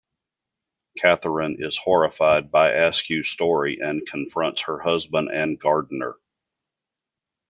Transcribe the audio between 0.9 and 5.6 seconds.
Catherine is horrified by Askew's story and confronts her husband and